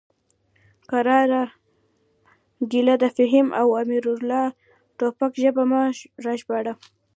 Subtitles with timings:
[0.89, 1.43] قراره
[2.71, 4.55] ګله د فهیم او امرالله د
[4.97, 5.81] ټوپک ژبه مه
[6.25, 6.73] راژباړه.